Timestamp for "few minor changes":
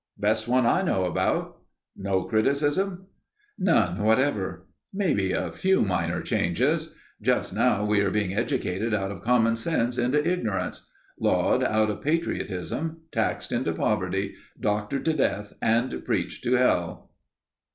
5.51-6.95